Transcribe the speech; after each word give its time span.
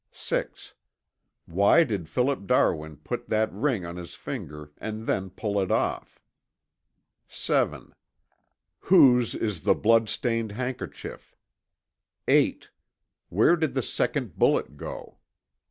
(6) 0.11 0.73
Why 1.45 1.83
did 1.83 2.09
Philip 2.09 2.47
Darwin 2.47 2.97
put 2.97 3.29
that 3.29 3.53
ring 3.53 3.85
on 3.85 3.97
his 3.97 4.15
finger 4.15 4.71
and 4.79 5.05
then 5.05 5.29
pull 5.29 5.59
it 5.61 5.69
off? 5.69 6.19
(7) 7.27 7.93
Whose 8.79 9.35
is 9.35 9.61
the 9.61 9.75
blood 9.75 10.09
stained 10.09 10.53
handkerchief? 10.53 11.35
(8) 12.27 12.71
Where 13.29 13.55
did 13.55 13.75
the 13.75 13.83
second 13.83 14.39
bullet 14.39 14.75
go? 14.75 15.19